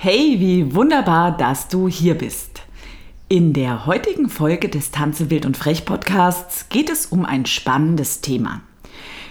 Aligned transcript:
Hey, 0.00 0.36
wie 0.38 0.76
wunderbar, 0.76 1.36
dass 1.36 1.66
du 1.66 1.88
hier 1.88 2.14
bist. 2.14 2.62
In 3.28 3.52
der 3.52 3.84
heutigen 3.84 4.28
Folge 4.28 4.68
des 4.68 4.92
Tanze 4.92 5.28
wild 5.28 5.44
und 5.44 5.56
frech 5.56 5.84
Podcasts 5.84 6.68
geht 6.68 6.88
es 6.88 7.06
um 7.06 7.24
ein 7.24 7.46
spannendes 7.46 8.20
Thema. 8.20 8.60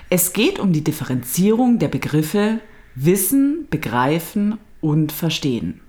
Es 0.10 0.34
geht 0.34 0.60
um 0.60 0.74
die 0.74 0.84
Differenzierung 0.84 1.80
der 1.80 1.88
Begriffe 1.88 2.60
Wissen, 2.96 3.68
Begreifen 3.70 4.58
und 4.82 5.14
Verstehen. 5.14 5.80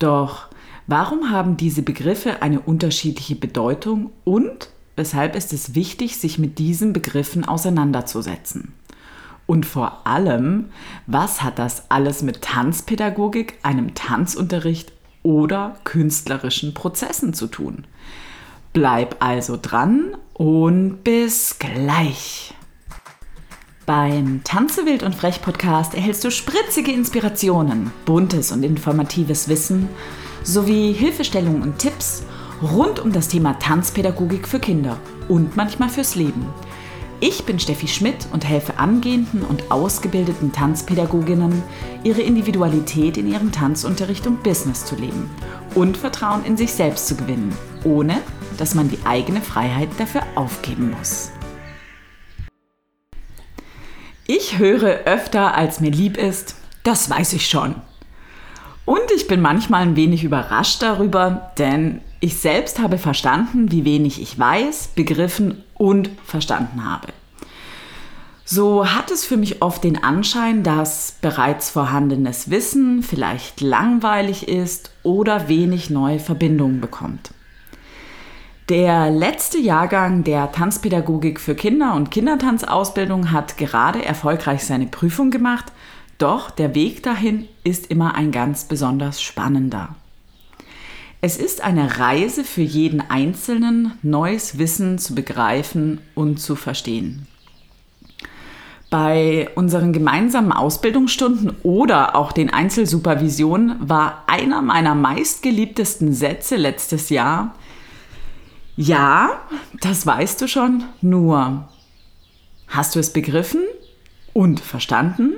Doch 0.00 0.48
warum 0.88 1.30
haben 1.30 1.56
diese 1.56 1.82
Begriffe 1.82 2.42
eine 2.42 2.58
unterschiedliche 2.58 3.36
Bedeutung 3.36 4.10
und 4.24 4.70
weshalb 4.96 5.36
ist 5.36 5.52
es 5.52 5.76
wichtig, 5.76 6.16
sich 6.16 6.36
mit 6.36 6.58
diesen 6.58 6.92
Begriffen 6.92 7.44
auseinanderzusetzen? 7.44 8.72
Und 9.48 9.64
vor 9.64 10.06
allem, 10.06 10.66
was 11.06 11.42
hat 11.42 11.58
das 11.58 11.90
alles 11.90 12.20
mit 12.20 12.42
Tanzpädagogik, 12.42 13.54
einem 13.62 13.94
Tanzunterricht 13.94 14.92
oder 15.22 15.76
künstlerischen 15.84 16.74
Prozessen 16.74 17.32
zu 17.32 17.46
tun? 17.46 17.86
Bleib 18.74 19.16
also 19.20 19.58
dran 19.60 20.14
und 20.34 21.02
bis 21.02 21.58
gleich. 21.58 22.52
Beim 23.86 24.42
Tanze 24.44 24.84
wild 24.84 25.02
und 25.02 25.14
frech 25.14 25.40
Podcast 25.40 25.94
erhältst 25.94 26.24
du 26.24 26.30
spritzige 26.30 26.92
Inspirationen, 26.92 27.90
buntes 28.04 28.52
und 28.52 28.62
informatives 28.62 29.48
Wissen 29.48 29.88
sowie 30.42 30.92
Hilfestellungen 30.92 31.62
und 31.62 31.78
Tipps 31.78 32.22
rund 32.60 33.00
um 33.00 33.12
das 33.12 33.28
Thema 33.28 33.58
Tanzpädagogik 33.58 34.46
für 34.46 34.60
Kinder 34.60 34.98
und 35.26 35.56
manchmal 35.56 35.88
fürs 35.88 36.16
Leben. 36.16 36.44
Ich 37.20 37.44
bin 37.44 37.58
Steffi 37.58 37.88
Schmidt 37.88 38.28
und 38.32 38.48
helfe 38.48 38.78
angehenden 38.78 39.42
und 39.42 39.72
ausgebildeten 39.72 40.52
Tanzpädagoginnen, 40.52 41.64
ihre 42.04 42.22
Individualität 42.22 43.16
in 43.16 43.28
ihrem 43.28 43.50
Tanzunterricht 43.50 44.28
und 44.28 44.44
Business 44.44 44.84
zu 44.84 44.94
leben 44.94 45.28
und 45.74 45.96
Vertrauen 45.96 46.44
in 46.44 46.56
sich 46.56 46.72
selbst 46.72 47.08
zu 47.08 47.16
gewinnen, 47.16 47.52
ohne 47.82 48.20
dass 48.56 48.76
man 48.76 48.88
die 48.88 49.00
eigene 49.04 49.40
Freiheit 49.40 49.88
dafür 49.98 50.22
aufgeben 50.36 50.94
muss. 50.96 51.32
Ich 54.28 54.58
höre 54.58 55.04
öfter, 55.04 55.56
als 55.56 55.80
mir 55.80 55.90
lieb 55.90 56.16
ist, 56.16 56.54
das 56.84 57.10
weiß 57.10 57.32
ich 57.32 57.48
schon. 57.48 57.74
Und 58.88 59.10
ich 59.14 59.26
bin 59.26 59.42
manchmal 59.42 59.82
ein 59.82 59.96
wenig 59.96 60.24
überrascht 60.24 60.80
darüber, 60.80 61.50
denn 61.58 62.00
ich 62.20 62.38
selbst 62.38 62.78
habe 62.78 62.96
verstanden, 62.96 63.70
wie 63.70 63.84
wenig 63.84 64.18
ich 64.22 64.38
weiß, 64.38 64.92
begriffen 64.94 65.62
und 65.74 66.08
verstanden 66.24 66.86
habe. 66.86 67.08
So 68.46 68.90
hat 68.90 69.10
es 69.10 69.26
für 69.26 69.36
mich 69.36 69.60
oft 69.60 69.84
den 69.84 70.02
Anschein, 70.02 70.62
dass 70.62 71.18
bereits 71.20 71.68
vorhandenes 71.68 72.48
Wissen 72.48 73.02
vielleicht 73.02 73.60
langweilig 73.60 74.48
ist 74.48 74.90
oder 75.02 75.48
wenig 75.48 75.90
neue 75.90 76.18
Verbindungen 76.18 76.80
bekommt. 76.80 77.32
Der 78.70 79.10
letzte 79.10 79.58
Jahrgang 79.58 80.24
der 80.24 80.50
Tanzpädagogik 80.50 81.40
für 81.40 81.54
Kinder 81.54 81.94
und 81.94 82.10
Kindertanzausbildung 82.10 83.32
hat 83.32 83.58
gerade 83.58 84.02
erfolgreich 84.02 84.64
seine 84.64 84.86
Prüfung 84.86 85.30
gemacht, 85.30 85.72
doch 86.18 86.50
der 86.50 86.74
Weg 86.74 87.02
dahin 87.02 87.48
ist 87.64 87.86
immer 87.86 88.14
ein 88.14 88.32
ganz 88.32 88.64
besonders 88.64 89.22
spannender. 89.22 89.94
Es 91.20 91.36
ist 91.36 91.62
eine 91.62 91.98
Reise 91.98 92.44
für 92.44 92.62
jeden 92.62 93.00
Einzelnen, 93.00 93.92
neues 94.02 94.58
Wissen 94.58 94.98
zu 94.98 95.14
begreifen 95.14 96.00
und 96.14 96.38
zu 96.38 96.54
verstehen. 96.54 97.26
Bei 98.90 99.50
unseren 99.54 99.92
gemeinsamen 99.92 100.52
Ausbildungsstunden 100.52 101.56
oder 101.62 102.14
auch 102.14 102.32
den 102.32 102.50
Einzelsupervisionen 102.50 103.76
war 103.88 104.24
einer 104.28 104.62
meiner 104.62 104.94
meistgeliebtesten 104.94 106.14
Sätze 106.14 106.56
letztes 106.56 107.10
Jahr, 107.10 107.54
ja, 108.76 109.30
das 109.80 110.06
weißt 110.06 110.40
du 110.40 110.46
schon, 110.48 110.84
nur 111.00 111.68
hast 112.68 112.94
du 112.94 113.00
es 113.00 113.12
begriffen 113.12 113.62
und 114.32 114.60
verstanden? 114.60 115.32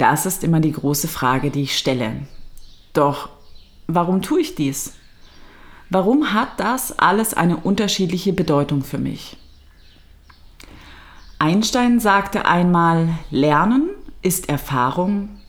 Das 0.00 0.26
ist 0.26 0.44
immer 0.44 0.60
die 0.60 0.72
große 0.72 1.08
Frage, 1.08 1.50
die 1.50 1.62
ich 1.62 1.78
stelle. 1.78 2.26
Doch 2.92 3.28
Warum 3.92 4.22
tue 4.22 4.40
ich 4.40 4.54
dies? 4.54 4.92
Warum 5.88 6.32
hat 6.32 6.60
das 6.60 6.96
alles 7.00 7.34
eine 7.34 7.56
unterschiedliche 7.56 8.32
Bedeutung 8.32 8.84
für 8.84 8.98
mich? 8.98 9.36
Einstein 11.40 11.98
sagte 11.98 12.44
einmal, 12.44 13.08
Lernen 13.30 13.90
ist 14.22 14.48
Erfahrung, 14.48 15.40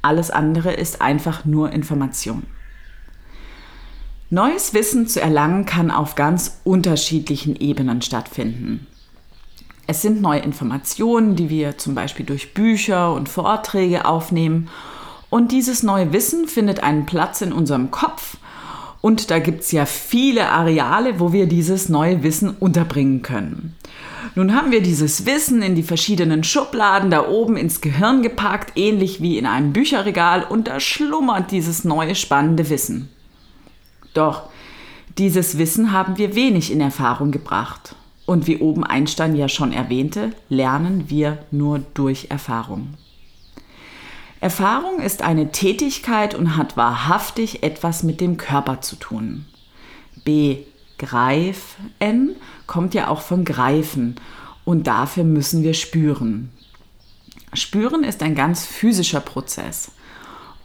alles 0.00 0.30
andere 0.30 0.74
ist 0.74 1.00
einfach 1.00 1.44
nur 1.44 1.72
Information. 1.72 2.44
Neues 4.30 4.72
Wissen 4.72 5.08
zu 5.08 5.20
erlangen 5.20 5.64
kann 5.64 5.90
auf 5.90 6.14
ganz 6.14 6.60
unterschiedlichen 6.62 7.56
Ebenen 7.56 8.00
stattfinden. 8.00 8.86
Es 9.86 10.02
sind 10.02 10.20
neue 10.20 10.40
Informationen, 10.40 11.36
die 11.36 11.48
wir 11.48 11.78
zum 11.78 11.94
Beispiel 11.94 12.26
durch 12.26 12.54
Bücher 12.54 13.12
und 13.12 13.28
Vorträge 13.28 14.04
aufnehmen 14.04 14.68
und 15.30 15.52
dieses 15.52 15.82
neue 15.82 16.12
Wissen 16.12 16.48
findet 16.48 16.82
einen 16.82 17.06
Platz 17.06 17.40
in 17.40 17.52
unserem 17.52 17.90
Kopf. 17.90 18.36
Und 19.00 19.30
da 19.30 19.38
gibt 19.38 19.60
es 19.60 19.72
ja 19.72 19.86
viele 19.86 20.48
Areale, 20.48 21.20
wo 21.20 21.32
wir 21.32 21.46
dieses 21.46 21.88
neue 21.88 22.22
Wissen 22.22 22.50
unterbringen 22.58 23.22
können. 23.22 23.76
Nun 24.34 24.54
haben 24.54 24.72
wir 24.72 24.82
dieses 24.82 25.26
Wissen 25.26 25.62
in 25.62 25.74
die 25.74 25.82
verschiedenen 25.82 26.42
Schubladen 26.42 27.10
da 27.10 27.28
oben 27.28 27.56
ins 27.56 27.80
Gehirn 27.80 28.22
gepackt, 28.22 28.72
ähnlich 28.76 29.20
wie 29.20 29.38
in 29.38 29.46
einem 29.46 29.72
Bücherregal, 29.72 30.42
und 30.42 30.66
da 30.66 30.80
schlummert 30.80 31.52
dieses 31.52 31.84
neue 31.84 32.14
spannende 32.14 32.68
Wissen. 32.68 33.08
Doch 34.14 34.48
dieses 35.18 35.58
Wissen 35.58 35.92
haben 35.92 36.18
wir 36.18 36.34
wenig 36.34 36.72
in 36.72 36.80
Erfahrung 36.80 37.30
gebracht. 37.30 37.94
Und 38.26 38.48
wie 38.48 38.58
oben 38.58 38.84
Einstein 38.84 39.36
ja 39.36 39.48
schon 39.48 39.72
erwähnte, 39.72 40.32
lernen 40.48 41.08
wir 41.08 41.38
nur 41.52 41.78
durch 41.94 42.26
Erfahrung. 42.28 42.94
Erfahrung 44.40 45.00
ist 45.00 45.22
eine 45.22 45.52
Tätigkeit 45.52 46.34
und 46.34 46.56
hat 46.56 46.76
wahrhaftig 46.76 47.62
etwas 47.62 48.02
mit 48.02 48.20
dem 48.20 48.36
Körper 48.36 48.80
zu 48.80 48.96
tun. 48.96 49.46
Begreifen 50.24 52.36
kommt 52.66 52.94
ja 52.94 53.08
auch 53.08 53.22
von 53.22 53.44
greifen 53.44 54.16
und 54.64 54.88
dafür 54.88 55.24
müssen 55.24 55.62
wir 55.62 55.74
spüren. 55.74 56.50
Spüren 57.54 58.04
ist 58.04 58.22
ein 58.22 58.34
ganz 58.34 58.66
physischer 58.66 59.20
Prozess 59.20 59.92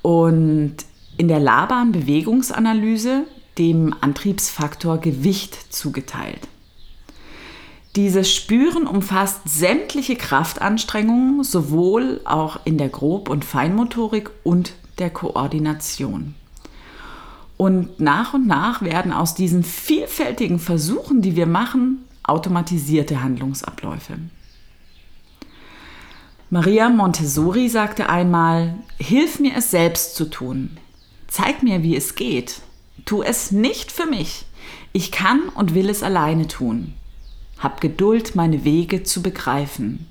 und 0.01 0.75
in 1.17 1.27
der 1.27 1.39
labaren 1.39 1.91
Bewegungsanalyse 1.91 3.25
dem 3.57 3.93
Antriebsfaktor 4.01 4.97
Gewicht 4.97 5.73
zugeteilt. 5.73 6.47
Dieses 7.95 8.33
Spüren 8.33 8.87
umfasst 8.87 9.41
sämtliche 9.45 10.15
Kraftanstrengungen, 10.15 11.43
sowohl 11.43 12.21
auch 12.23 12.59
in 12.63 12.77
der 12.77 12.87
Grob- 12.87 13.29
und 13.29 13.43
Feinmotorik 13.43 14.31
und 14.43 14.73
der 14.97 15.09
Koordination. 15.09 16.35
Und 17.57 17.99
nach 17.99 18.33
und 18.33 18.47
nach 18.47 18.81
werden 18.81 19.11
aus 19.11 19.35
diesen 19.35 19.63
vielfältigen 19.63 20.57
Versuchen, 20.57 21.21
die 21.21 21.35
wir 21.35 21.47
machen, 21.47 22.05
automatisierte 22.23 23.21
Handlungsabläufe. 23.21 24.13
Maria 26.49 26.89
Montessori 26.89 27.69
sagte 27.69 28.09
einmal, 28.09 28.75
Hilf 28.99 29.39
mir 29.39 29.55
es 29.55 29.69
selbst 29.69 30.15
zu 30.15 30.25
tun. 30.25 30.77
Zeig 31.27 31.61
mir, 31.61 31.83
wie 31.83 31.95
es 31.95 32.15
geht. 32.15 32.61
Tu 33.05 33.21
es 33.21 33.51
nicht 33.51 33.91
für 33.91 34.05
mich. 34.05 34.45
Ich 34.91 35.11
kann 35.11 35.41
und 35.55 35.73
will 35.73 35.89
es 35.89 36.03
alleine 36.03 36.47
tun. 36.47 36.93
Hab 37.61 37.79
Geduld, 37.79 38.35
meine 38.35 38.63
Wege 38.63 39.03
zu 39.03 39.21
begreifen. 39.21 40.07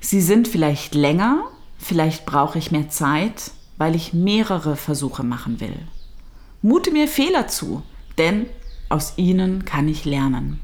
Sie 0.00 0.20
sind 0.20 0.48
vielleicht 0.48 0.94
länger, 0.94 1.44
vielleicht 1.78 2.24
brauche 2.24 2.58
ich 2.58 2.70
mehr 2.70 2.88
Zeit, 2.88 3.50
weil 3.76 3.94
ich 3.94 4.12
mehrere 4.12 4.76
Versuche 4.76 5.22
machen 5.22 5.60
will. 5.60 5.76
Mute 6.62 6.90
mir 6.92 7.08
Fehler 7.08 7.48
zu, 7.48 7.82
denn 8.18 8.46
aus 8.88 9.14
ihnen 9.16 9.64
kann 9.64 9.88
ich 9.88 10.04
lernen. 10.04 10.60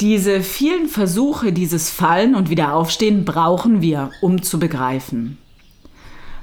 Diese 0.00 0.42
vielen 0.42 0.88
Versuche, 0.88 1.52
dieses 1.52 1.90
Fallen 1.90 2.34
und 2.34 2.50
Wiederaufstehen 2.50 3.24
brauchen 3.24 3.80
wir, 3.80 4.10
um 4.20 4.42
zu 4.42 4.58
begreifen. 4.58 5.38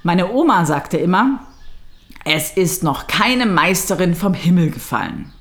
Meine 0.03 0.31
Oma 0.31 0.65
sagte 0.65 0.97
immer, 0.97 1.47
es 2.25 2.51
ist 2.51 2.83
noch 2.83 3.07
keine 3.07 3.45
Meisterin 3.45 4.13
vom 4.13 4.33
Himmel 4.33 4.71
gefallen. 4.71 5.31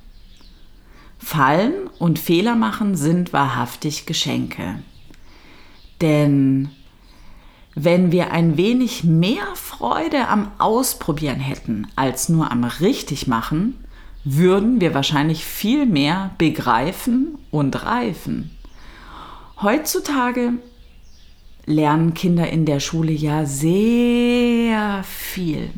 Fallen 1.18 1.88
und 1.98 2.18
Fehler 2.18 2.54
machen 2.54 2.96
sind 2.96 3.32
wahrhaftig 3.32 4.06
Geschenke. 4.06 4.82
Denn 6.00 6.70
wenn 7.74 8.12
wir 8.12 8.30
ein 8.30 8.56
wenig 8.56 9.04
mehr 9.04 9.46
Freude 9.54 10.28
am 10.28 10.50
Ausprobieren 10.58 11.40
hätten 11.40 11.88
als 11.96 12.28
nur 12.28 12.50
am 12.52 12.64
Richtigmachen, 12.64 13.74
würden 14.24 14.80
wir 14.80 14.94
wahrscheinlich 14.94 15.44
viel 15.44 15.84
mehr 15.86 16.30
begreifen 16.38 17.38
und 17.50 17.84
reifen. 17.84 18.50
Heutzutage 19.60 20.54
lernen 21.66 22.14
Kinder 22.14 22.48
in 22.48 22.64
der 22.64 22.80
Schule 22.80 23.12
ja 23.12 23.44
sehr 23.44 25.02
viel, 25.04 25.70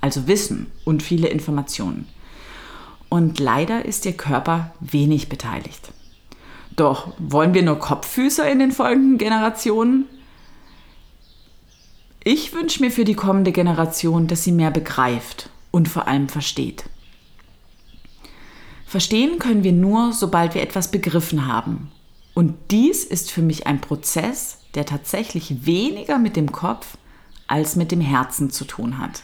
also 0.00 0.26
Wissen 0.26 0.70
und 0.84 1.02
viele 1.02 1.28
Informationen. 1.28 2.06
Und 3.10 3.40
leider 3.40 3.84
ist 3.84 4.06
ihr 4.06 4.16
Körper 4.16 4.72
wenig 4.80 5.28
beteiligt. 5.28 5.92
Doch 6.76 7.12
wollen 7.18 7.52
wir 7.52 7.62
nur 7.62 7.78
Kopffüßer 7.78 8.50
in 8.50 8.60
den 8.60 8.72
folgenden 8.72 9.18
Generationen? 9.18 10.06
Ich 12.22 12.54
wünsche 12.54 12.82
mir 12.82 12.90
für 12.90 13.04
die 13.04 13.14
kommende 13.14 13.52
Generation, 13.52 14.28
dass 14.28 14.44
sie 14.44 14.52
mehr 14.52 14.70
begreift 14.70 15.50
und 15.70 15.88
vor 15.88 16.06
allem 16.06 16.28
versteht. 16.28 16.84
Verstehen 18.86 19.38
können 19.38 19.64
wir 19.64 19.72
nur, 19.72 20.12
sobald 20.12 20.54
wir 20.54 20.62
etwas 20.62 20.90
begriffen 20.90 21.46
haben. 21.46 21.90
Und 22.34 22.54
dies 22.70 23.04
ist 23.04 23.30
für 23.30 23.42
mich 23.42 23.66
ein 23.66 23.80
Prozess, 23.80 24.58
der 24.74 24.86
tatsächlich 24.86 25.66
weniger 25.66 26.18
mit 26.18 26.36
dem 26.36 26.52
Kopf 26.52 26.96
als 27.48 27.74
mit 27.74 27.90
dem 27.90 28.00
Herzen 28.00 28.50
zu 28.50 28.64
tun 28.64 28.98
hat. 28.98 29.22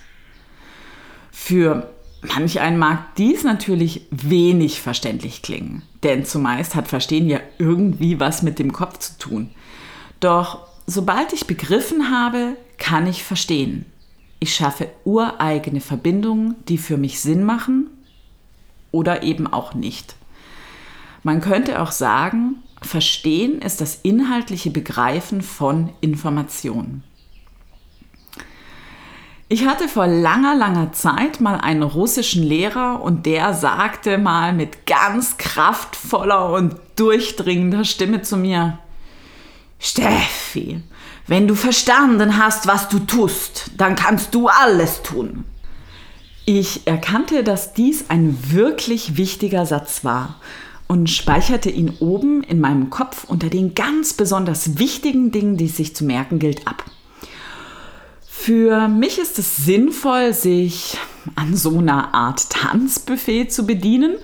Für 1.31 1.96
manch 2.35 2.61
einen 2.61 2.79
mag 2.79 3.15
dies 3.17 3.45
natürlich 3.45 4.07
wenig 4.11 4.81
verständlich 4.81 5.43
klingen, 5.43 5.83
denn 6.03 6.25
zumeist 6.25 6.75
hat 6.75 6.89
Verstehen 6.89 7.29
ja 7.29 7.41
irgendwie 7.59 8.21
was 8.21 8.43
mit 8.43 8.59
dem 8.59 8.73
Kopf 8.73 8.99
zu 8.99 9.19
tun. 9.19 9.51
Doch 10.21 10.67
sobald 10.87 11.33
ich 11.33 11.47
begriffen 11.47 12.11
habe, 12.11 12.57
kann 12.79 13.07
ich 13.07 13.25
verstehen. 13.25 13.87
Ich 14.39 14.55
schaffe 14.55 14.91
ureigene 15.05 15.81
Verbindungen, 15.81 16.57
die 16.69 16.79
für 16.79 16.97
mich 16.97 17.21
Sinn 17.21 17.45
machen 17.45 17.89
oder 18.93 19.23
eben 19.23 19.47
auch 19.47 19.75
nicht. 19.75 20.15
Man 21.23 21.41
könnte 21.41 21.81
auch 21.81 21.91
sagen, 21.91 22.63
Verstehen 22.83 23.63
ist 23.63 23.81
das 23.81 24.01
inhaltliche 24.03 24.71
Begreifen 24.71 25.41
von 25.41 25.91
Informationen. 26.01 27.03
Ich 29.49 29.65
hatte 29.65 29.89
vor 29.89 30.09
langer, 30.09 30.57
langer 30.57 30.93
Zeit 30.93 31.41
mal 31.41 31.61
einen 31.61 31.85
russischen 31.85 32.43
Lehrer 32.43 33.01
und 33.01 33.27
der 33.27 33.55
sagte 33.55 34.19
mal 34.19 34.53
mit 34.53 34.87
ganz 34.87 35.37
kraftvoller 35.37 36.53
und 36.53 36.75
durchdringender 36.97 37.85
Stimme 37.85 38.23
zu 38.23 38.37
mir, 38.37 38.81
Steffi, 39.79 40.83
wenn 41.29 41.47
du 41.47 41.55
verstanden 41.55 42.39
hast, 42.39 42.67
was 42.67 42.89
du 42.89 42.99
tust, 42.99 43.71
dann 43.77 43.95
kannst 43.95 44.35
du 44.35 44.49
alles 44.49 45.05
tun. 45.05 45.45
Ich 46.45 46.85
erkannte, 46.89 47.45
dass 47.45 47.73
dies 47.73 48.11
ein 48.11 48.37
wirklich 48.51 49.17
wichtiger 49.17 49.65
Satz 49.65 50.03
war 50.03 50.41
und 50.89 51.09
speicherte 51.09 51.71
ihn 51.71 51.93
oben 52.01 52.43
in 52.43 52.59
meinem 52.59 52.91
Kopf 52.91 53.23
unter 53.23 53.49
den 53.49 53.75
ganz 53.75 54.13
besonders 54.13 54.79
wichtigen 54.79 55.31
Dingen, 55.31 55.57
die 55.57 55.67
es 55.67 55.77
sich 55.77 55.95
zu 55.95 56.05
merken 56.05 56.41
gilt, 56.41 56.67
ab. 56.67 56.85
Für 58.47 58.87
mich 58.87 59.19
ist 59.19 59.41
es 59.41 59.57
sinnvoll, 59.57 60.33
sich 60.33 60.97
an 61.35 61.57
so 61.57 61.79
einer 61.79 62.15
Art 62.15 62.49
Tanzbuffet 62.49 63.47
zu 63.47 63.67
bedienen, 63.67 64.19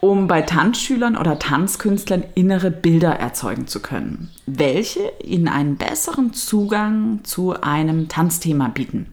um 0.00 0.28
bei 0.28 0.40
Tanzschülern 0.40 1.14
oder 1.14 1.38
Tanzkünstlern 1.38 2.24
innere 2.34 2.70
Bilder 2.70 3.10
erzeugen 3.10 3.66
zu 3.66 3.80
können, 3.80 4.30
welche 4.46 5.12
ihnen 5.22 5.46
einen 5.46 5.76
besseren 5.76 6.32
Zugang 6.32 7.20
zu 7.22 7.52
einem 7.60 8.08
Tanzthema 8.08 8.68
bieten. 8.68 9.08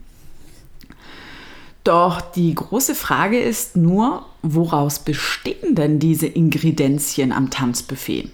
Doch 1.84 2.22
die 2.22 2.54
große 2.54 2.94
Frage 2.94 3.38
ist 3.38 3.76
nur, 3.76 4.24
woraus 4.40 5.00
bestehen 5.00 5.74
denn 5.74 5.98
diese 5.98 6.26
Ingredienzien 6.26 7.32
am 7.32 7.50
Tanzbuffet? 7.50 8.30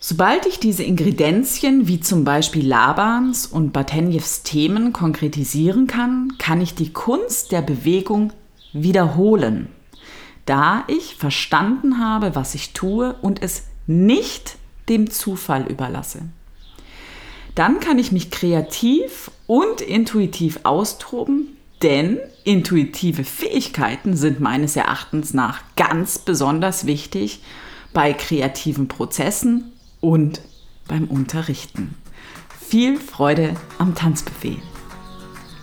Sobald 0.00 0.46
ich 0.46 0.60
diese 0.60 0.84
Ingredienzien 0.84 1.88
wie 1.88 1.98
zum 1.98 2.24
Beispiel 2.24 2.66
Labans 2.66 3.46
und 3.46 3.72
Batenjews 3.72 4.44
Themen 4.44 4.92
konkretisieren 4.92 5.88
kann, 5.88 6.34
kann 6.38 6.60
ich 6.60 6.74
die 6.76 6.92
Kunst 6.92 7.50
der 7.50 7.62
Bewegung 7.62 8.32
wiederholen, 8.72 9.66
da 10.46 10.84
ich 10.86 11.16
verstanden 11.16 11.98
habe, 11.98 12.36
was 12.36 12.54
ich 12.54 12.74
tue 12.74 13.16
und 13.22 13.42
es 13.42 13.64
nicht 13.88 14.56
dem 14.88 15.10
Zufall 15.10 15.66
überlasse. 15.66 16.22
Dann 17.56 17.80
kann 17.80 17.98
ich 17.98 18.12
mich 18.12 18.30
kreativ 18.30 19.32
und 19.48 19.80
intuitiv 19.80 20.60
austoben, 20.62 21.56
denn 21.82 22.20
intuitive 22.44 23.24
Fähigkeiten 23.24 24.16
sind 24.16 24.38
meines 24.38 24.76
Erachtens 24.76 25.34
nach 25.34 25.60
ganz 25.74 26.20
besonders 26.20 26.86
wichtig 26.86 27.40
bei 27.92 28.12
kreativen 28.12 28.86
Prozessen 28.86 29.72
und 30.00 30.40
beim 30.86 31.04
Unterrichten. 31.04 31.94
Viel 32.60 32.98
Freude 32.98 33.54
am 33.78 33.94
Tanzbuffet. 33.94 34.58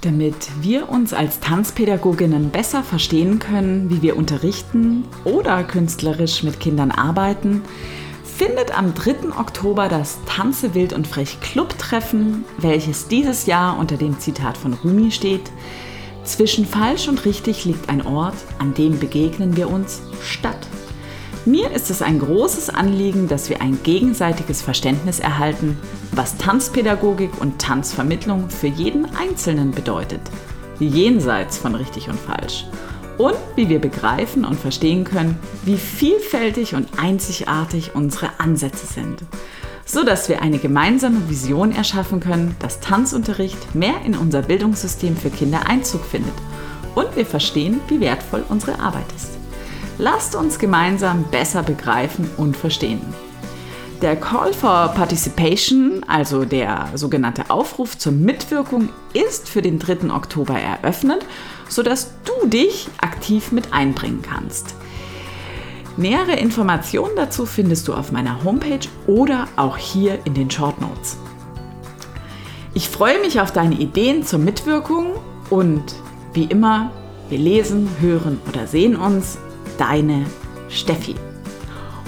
Damit 0.02 0.36
wir 0.62 0.90
uns 0.90 1.14
als 1.14 1.40
Tanzpädagoginnen 1.40 2.52
besser 2.52 2.84
verstehen 2.84 3.40
können, 3.40 3.90
wie 3.90 4.02
wir 4.02 4.18
unterrichten 4.18 5.04
oder 5.24 5.64
künstlerisch 5.64 6.44
mit 6.44 6.60
Kindern 6.60 6.92
arbeiten, 6.92 7.64
findet 8.24 8.78
am 8.78 8.94
3. 8.94 9.38
Oktober 9.40 9.88
das 9.88 10.20
Tanze 10.26 10.74
wild 10.74 10.94
und 10.94 11.08
frech 11.08 11.40
Club-Treffen, 11.40 12.44
welches 12.58 13.08
dieses 13.08 13.46
Jahr 13.46 13.80
unter 13.80 13.98
dem 13.98 14.20
Zitat 14.20 14.58
von 14.58 14.74
Rumi 14.74 15.12
steht, 15.12 15.50
zwischen 16.26 16.66
falsch 16.66 17.08
und 17.08 17.24
richtig 17.26 17.66
liegt 17.66 17.88
ein 17.88 18.06
Ort, 18.06 18.36
an 18.60 18.74
dem 18.74 19.00
begegnen 19.00 19.56
wir 19.56 19.70
uns 19.70 20.02
statt. 20.22 20.68
Mir 21.46 21.70
ist 21.72 21.92
es 21.92 22.02
ein 22.02 22.18
großes 22.18 22.72
Anliegen, 22.72 23.28
dass 23.28 23.50
wir 23.50 23.62
ein 23.62 23.78
gegenseitiges 23.84 24.64
Verständnis 24.64 25.20
erhalten, 25.20 25.78
was 26.12 26.38
Tanzpädagogik 26.38 27.40
und 27.40 27.60
Tanzvermittlung 27.62 28.50
für 28.50 28.68
jeden 28.68 29.06
Einzelnen 29.16 29.70
bedeutet, 29.70 30.22
jenseits 30.80 31.58
von 31.58 31.76
richtig 31.76 32.10
und 32.10 32.20
falsch. 32.20 32.66
Und 33.20 33.36
wie 33.56 33.70
wir 33.70 33.80
begreifen 33.80 34.44
und 34.44 34.60
verstehen 34.60 35.04
können, 35.04 35.38
wie 35.64 35.78
vielfältig 35.78 36.74
und 36.74 36.88
einzigartig 36.98 37.94
unsere 37.94 38.40
Ansätze 38.40 38.88
sind 38.88 39.22
so 39.86 40.04
dass 40.04 40.30
wir 40.30 40.42
eine 40.42 40.58
gemeinsame 40.58 41.30
Vision 41.30 41.72
erschaffen 41.72 42.20
können, 42.20 42.56
dass 42.60 42.80
Tanzunterricht 42.80 43.76
mehr 43.76 44.02
in 44.04 44.16
unser 44.16 44.42
Bildungssystem 44.42 45.16
für 45.16 45.30
Kinder 45.30 45.68
Einzug 45.68 46.04
findet 46.04 46.34
und 46.96 47.16
wir 47.16 47.26
verstehen, 47.26 47.80
wie 47.88 48.00
wertvoll 48.00 48.44
unsere 48.50 48.80
Arbeit 48.80 49.06
ist. 49.16 49.45
Lasst 49.98 50.36
uns 50.36 50.60
gemeinsam 50.60 51.24
besser 51.32 51.64
begreifen 51.64 52.30
und 52.38 52.58
verstehen. 52.58 53.02
Der 54.02 54.18
Call 54.18 54.54
for 54.54 54.90
Participation, 54.90 56.04
also 56.06 56.44
der 56.44 56.90
sogenannte 56.96 57.50
Aufruf 57.50 57.98
zur 57.98 58.12
Mitwirkung, 58.12 58.90
ist 59.14 59.48
für 59.48 59.62
den 59.62 59.80
3. 59.80 60.14
Oktober 60.14 60.60
eröffnet, 60.60 61.26
sodass 61.70 62.12
du 62.26 62.48
dich 62.48 62.90
aktiv 63.02 63.54
mit 63.54 63.72
einbringen 63.72 64.22
kannst. 64.22 64.76
Nähere 65.96 66.34
Informationen 66.34 67.16
dazu 67.16 67.46
findest 67.46 67.88
du 67.88 67.94
auf 67.94 68.12
meiner 68.12 68.44
Homepage 68.44 68.86
oder 69.08 69.48
auch 69.56 69.78
hier 69.78 70.20
in 70.26 70.34
den 70.34 70.52
Short 70.52 70.82
Notes. 70.82 71.18
Ich 72.74 72.90
freue 72.90 73.22
mich 73.22 73.40
auf 73.40 73.54
deine 73.54 73.76
Ideen 73.76 74.26
zur 74.26 74.40
Mitwirkung 74.40 75.14
und 75.50 75.96
wie 76.34 76.44
immer, 76.44 76.92
wir 77.30 77.38
lesen, 77.38 77.90
hören 78.02 78.42
oder 78.50 78.68
sehen 78.68 78.98
uns. 78.98 79.38
Deine 79.78 80.26
Steffi. 80.70 81.16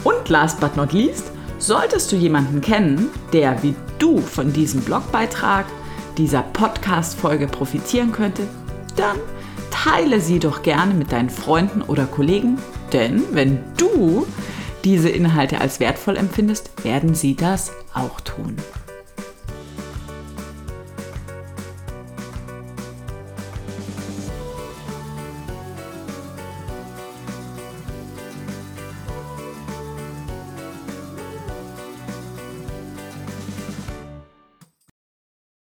Und 0.03 0.29
last 0.29 0.59
but 0.59 0.75
not 0.75 0.93
least, 0.93 1.31
solltest 1.57 2.11
du 2.11 2.15
jemanden 2.15 2.61
kennen, 2.61 3.09
der 3.33 3.61
wie 3.63 3.75
du 3.99 4.19
von 4.19 4.53
diesem 4.53 4.81
Blogbeitrag, 4.81 5.65
dieser 6.17 6.41
Podcast-Folge 6.41 7.47
profitieren 7.47 8.11
könnte, 8.11 8.43
dann 8.95 9.17
teile 9.69 10.19
sie 10.19 10.39
doch 10.39 10.63
gerne 10.63 10.93
mit 10.93 11.11
deinen 11.11 11.29
Freunden 11.29 11.81
oder 11.81 12.05
Kollegen 12.05 12.57
denn 12.93 13.23
wenn 13.31 13.59
du 13.77 14.25
diese 14.83 15.09
Inhalte 15.09 15.59
als 15.59 15.79
wertvoll 15.79 16.17
empfindest, 16.17 16.71
werden 16.83 17.13
sie 17.13 17.35
das 17.35 17.71
auch 17.93 18.21
tun. 18.21 18.55